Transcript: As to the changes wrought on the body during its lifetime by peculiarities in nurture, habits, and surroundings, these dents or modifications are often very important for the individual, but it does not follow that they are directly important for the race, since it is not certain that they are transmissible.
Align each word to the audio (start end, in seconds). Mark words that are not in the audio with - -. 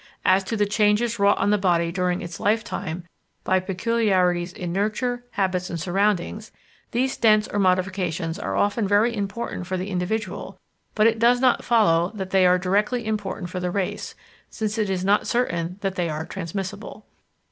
As 0.25 0.43
to 0.45 0.57
the 0.57 0.65
changes 0.65 1.19
wrought 1.19 1.37
on 1.37 1.51
the 1.51 1.59
body 1.59 1.91
during 1.91 2.23
its 2.23 2.39
lifetime 2.39 3.03
by 3.43 3.59
peculiarities 3.59 4.51
in 4.51 4.73
nurture, 4.73 5.25
habits, 5.33 5.69
and 5.69 5.79
surroundings, 5.79 6.51
these 6.89 7.15
dents 7.15 7.47
or 7.49 7.59
modifications 7.59 8.39
are 8.39 8.55
often 8.55 8.87
very 8.87 9.15
important 9.15 9.67
for 9.67 9.77
the 9.77 9.91
individual, 9.91 10.59
but 10.95 11.05
it 11.05 11.19
does 11.19 11.39
not 11.39 11.63
follow 11.63 12.11
that 12.15 12.31
they 12.31 12.47
are 12.47 12.57
directly 12.57 13.05
important 13.05 13.51
for 13.51 13.59
the 13.59 13.69
race, 13.69 14.15
since 14.49 14.79
it 14.79 14.89
is 14.89 15.05
not 15.05 15.27
certain 15.27 15.77
that 15.81 15.93
they 15.93 16.09
are 16.09 16.25
transmissible. 16.25 17.05